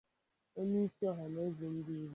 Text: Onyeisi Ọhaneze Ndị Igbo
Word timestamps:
Onyeisi 0.59 1.01
Ọhaneze 1.11 1.65
Ndị 1.75 1.93
Igbo 2.01 2.09